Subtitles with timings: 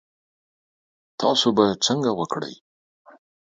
[1.19, 2.55] تاسو به څنګه وکړی؟